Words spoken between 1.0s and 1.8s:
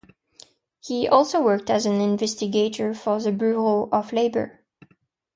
also worked